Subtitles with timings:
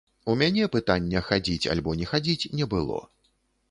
[0.31, 3.03] У мяне пытання хадзіць альбо не хадзіць, не было.